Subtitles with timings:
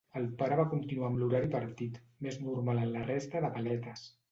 [0.19, 4.11] El pare va continuar amb l'horari partit, més normal en la resta de paletes.